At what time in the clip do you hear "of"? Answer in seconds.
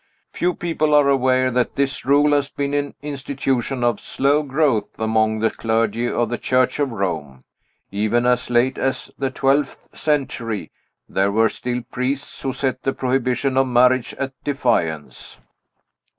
3.83-3.99, 6.09-6.29, 6.79-6.89, 13.57-13.67